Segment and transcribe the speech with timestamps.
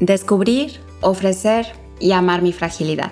[0.00, 1.66] Descubrir, ofrecer
[1.98, 3.10] y amar mi fragilidad.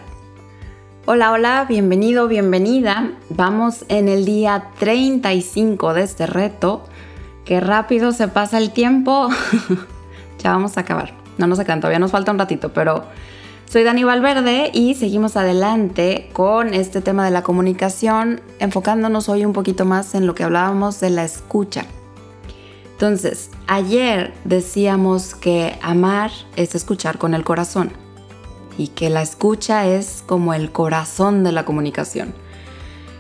[1.05, 3.11] Hola, hola, bienvenido, bienvenida.
[3.29, 6.85] Vamos en el día 35 de este reto.
[7.45, 9.29] Qué rápido se pasa el tiempo.
[10.39, 11.13] ya vamos a acabar.
[11.39, 13.05] No nos acaban, todavía nos falta un ratito, pero
[13.69, 19.53] soy Dani Valverde y seguimos adelante con este tema de la comunicación, enfocándonos hoy un
[19.53, 21.85] poquito más en lo que hablábamos de la escucha.
[22.97, 27.93] Entonces, ayer decíamos que amar es escuchar con el corazón
[28.79, 32.33] y que la escucha es como el corazón de la comunicación.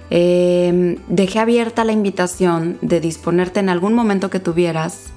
[0.09, 5.09] Em, dejé abierta la invitación de disponerte en algún momento que tuvieras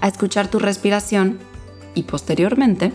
[0.00, 1.40] a escuchar tu respiración
[1.96, 2.92] y posteriormente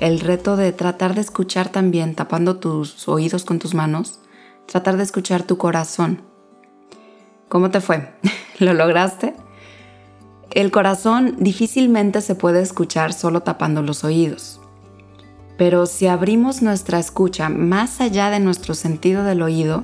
[0.00, 4.18] el reto de tratar de escuchar también, tapando tus oídos con tus manos,
[4.66, 6.20] tratar de escuchar tu corazón.
[7.48, 8.12] ¿Cómo te fue?
[8.58, 9.36] ¿Lo lograste?
[10.54, 14.60] El corazón difícilmente se puede escuchar solo tapando los oídos.
[15.56, 19.82] Pero si abrimos nuestra escucha más allá de nuestro sentido del oído,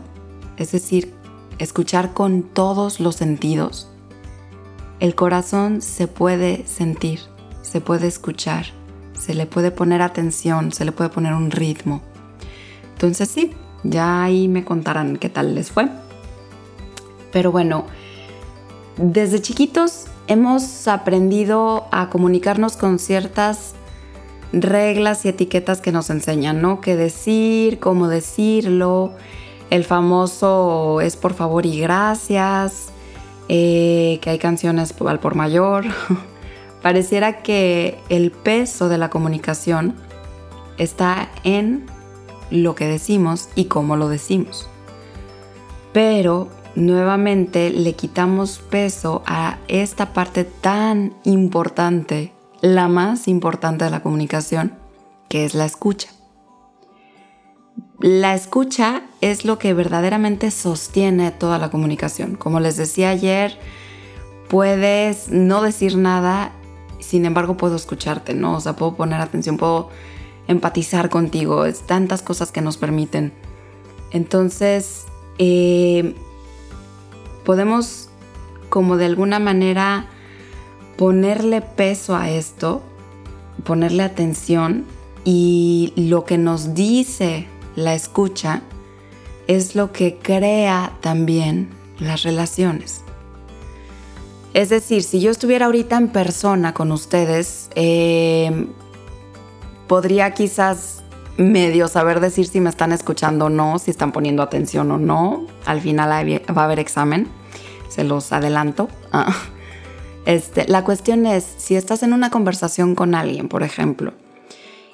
[0.58, 1.14] es decir,
[1.58, 3.89] escuchar con todos los sentidos,
[5.00, 7.20] el corazón se puede sentir,
[7.62, 8.66] se puede escuchar,
[9.19, 12.02] se le puede poner atención, se le puede poner un ritmo.
[12.92, 13.52] Entonces sí,
[13.84, 15.89] ya ahí me contarán qué tal les fue.
[17.33, 17.86] Pero bueno,
[18.98, 23.74] desde chiquitos hemos aprendido a comunicarnos con ciertas
[24.52, 26.80] reglas y etiquetas que nos enseñan, ¿no?
[26.80, 29.12] Qué decir, cómo decirlo,
[29.70, 32.90] el famoso es por favor y gracias,
[33.48, 35.84] eh, que hay canciones al por mayor.
[36.82, 39.94] Pareciera que el peso de la comunicación
[40.78, 41.86] está en
[42.50, 44.68] lo que decimos y cómo lo decimos.
[45.92, 54.02] Pero nuevamente le quitamos peso a esta parte tan importante, la más importante de la
[54.02, 54.74] comunicación,
[55.28, 56.08] que es la escucha.
[58.00, 62.36] La escucha es lo que verdaderamente sostiene toda la comunicación.
[62.36, 63.58] Como les decía ayer,
[64.48, 66.52] puedes no decir nada,
[67.00, 68.56] sin embargo puedo escucharte, ¿no?
[68.56, 69.90] O sea, puedo poner atención, puedo
[70.46, 73.33] empatizar contigo, es tantas cosas que nos permiten.
[74.12, 75.06] Entonces,
[75.38, 76.14] eh,
[77.48, 78.11] podemos
[78.69, 80.05] como de alguna manera
[80.98, 82.83] ponerle peso a esto,
[83.64, 84.85] ponerle atención
[85.25, 88.61] y lo que nos dice la escucha
[89.47, 93.01] es lo que crea también las relaciones.
[94.53, 98.67] Es decir, si yo estuviera ahorita en persona con ustedes, eh,
[99.86, 101.03] podría quizás
[101.39, 105.47] medio saber decir si me están escuchando o no, si están poniendo atención o no.
[105.65, 107.29] Al final va a haber examen,
[107.88, 108.88] se los adelanto.
[109.12, 109.34] Ah.
[110.26, 114.12] Este, la cuestión es, si estás en una conversación con alguien, por ejemplo,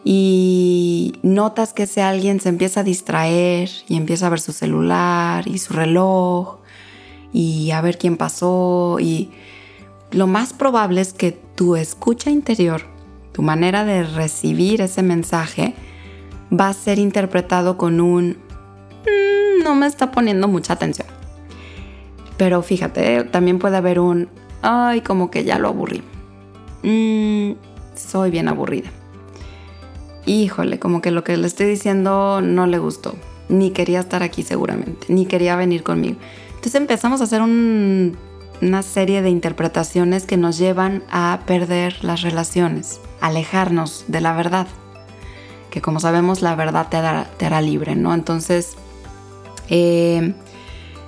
[0.04, 5.48] y notas que ese alguien se empieza a distraer y empieza a ver su celular
[5.48, 6.58] y su reloj
[7.32, 9.30] y a ver quién pasó y
[10.12, 12.82] lo más probable es que tu escucha interior,
[13.32, 15.74] tu manera de recibir ese mensaje,
[16.52, 18.36] va a ser interpretado con un
[19.06, 21.13] mm, no me está poniendo mucha atención.
[22.36, 24.28] Pero fíjate, también puede haber un
[24.62, 26.02] ay, como que ya lo aburrí.
[26.82, 27.52] Mm,
[27.94, 28.90] soy bien aburrida.
[30.26, 33.14] Híjole, como que lo que le estoy diciendo no le gustó.
[33.48, 36.16] Ni quería estar aquí seguramente, ni quería venir conmigo.
[36.48, 43.00] Entonces empezamos a hacer una serie de interpretaciones que nos llevan a perder las relaciones,
[43.20, 44.66] alejarnos de la verdad
[45.74, 46.96] que como sabemos la verdad te
[47.46, 48.14] hará, libre, ¿no?
[48.14, 48.76] Entonces,
[49.68, 50.32] eh,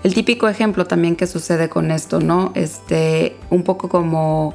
[0.07, 2.53] el típico ejemplo también que sucede con esto, ¿no?
[2.55, 4.55] Este, un poco como,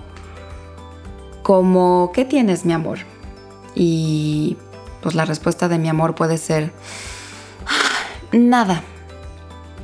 [1.44, 3.00] como, ¿qué tienes, mi amor?
[3.76, 4.56] Y
[5.02, 6.72] pues la respuesta de mi amor puede ser,
[8.32, 8.82] nada,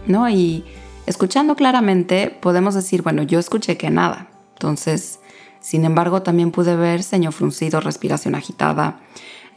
[0.06, 0.30] ¿no?
[0.30, 0.64] Y
[1.06, 4.30] escuchando claramente podemos decir, bueno, yo escuché que nada.
[4.54, 5.20] Entonces,
[5.60, 9.02] sin embargo, también pude ver ceño fruncido, respiración agitada,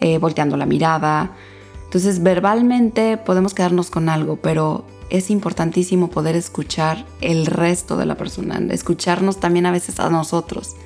[0.01, 1.37] eh, volteando la mirada.
[1.85, 8.17] Entonces, verbalmente podemos quedarnos con algo, pero es importantísimo poder escuchar el resto de la
[8.17, 10.77] persona, escucharnos también a veces a nosotros.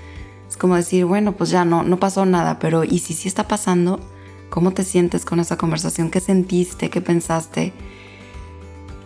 [0.49, 3.47] Es como decir, bueno, pues ya no, no pasó nada, pero ¿y si sí está
[3.47, 4.01] pasando?
[4.51, 6.11] ¿Cómo te sientes con esa conversación?
[6.11, 6.91] ¿Qué sentiste?
[6.91, 7.73] ¿Qué pensaste?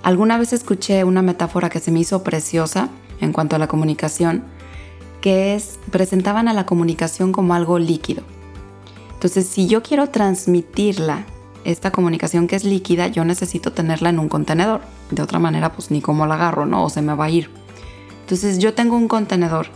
[0.03, 2.89] Alguna vez escuché una metáfora que se me hizo preciosa
[3.21, 4.45] en cuanto a la comunicación,
[5.21, 8.23] que es, presentaban a la comunicación como algo líquido.
[9.15, 11.27] Entonces, si yo quiero transmitirla,
[11.65, 14.81] esta comunicación que es líquida, yo necesito tenerla en un contenedor.
[15.11, 16.85] De otra manera, pues ni cómo la agarro, ¿no?
[16.85, 17.51] O se me va a ir.
[18.21, 19.69] Entonces, yo tengo un contenedor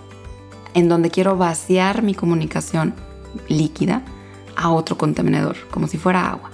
[0.74, 2.94] en donde quiero vaciar mi comunicación
[3.48, 4.02] líquida
[4.56, 6.50] a otro contenedor, como si fuera agua.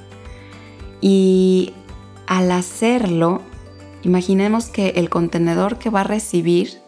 [1.01, 1.73] Y
[2.27, 3.43] al hacerlo,
[4.03, 6.79] imaginemos que el contenedor que va a recibir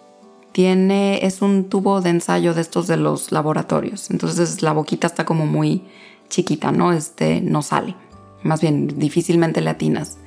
[0.53, 4.11] tiene, es un tubo de ensayo de estos de los laboratorios.
[4.11, 5.85] Entonces la boquita está como muy
[6.29, 6.93] chiquita, ¿no?
[6.93, 7.97] Este no sale.
[8.43, 10.19] Más bien, difícilmente le atinas.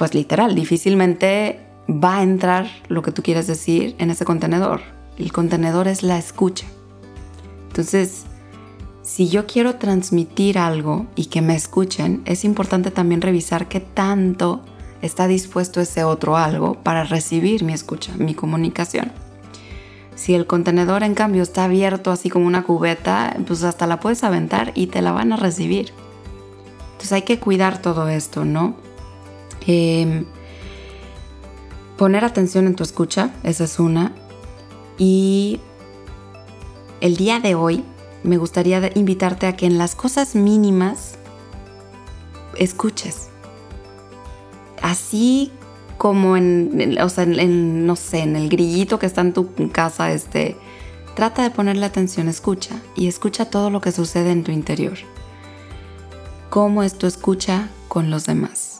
[0.00, 4.80] Pues literal, difícilmente va a entrar lo que tú quieres decir en ese contenedor.
[5.18, 6.64] El contenedor es la escucha.
[7.68, 8.24] Entonces,
[9.02, 14.62] si yo quiero transmitir algo y que me escuchen, es importante también revisar qué tanto
[15.02, 19.12] está dispuesto ese otro algo para recibir mi escucha, mi comunicación.
[20.14, 24.24] Si el contenedor en cambio está abierto así como una cubeta, pues hasta la puedes
[24.24, 25.92] aventar y te la van a recibir.
[26.92, 28.88] Entonces hay que cuidar todo esto, ¿no?
[29.66, 30.24] Em,
[31.96, 34.12] poner atención en tu escucha, esa es una.
[34.98, 35.60] Y
[37.00, 37.84] el día de hoy
[38.22, 41.16] me gustaría invitarte a que en las cosas mínimas
[42.56, 43.28] escuches.
[44.82, 45.52] Así
[45.98, 50.12] como en, o sea, en, no sé, en el grillito que está en tu casa,
[50.12, 50.56] este,
[51.14, 54.96] trata de ponerle atención, escucha y escucha todo lo que sucede en tu interior.
[56.48, 58.79] ¿Cómo es tu escucha con los demás?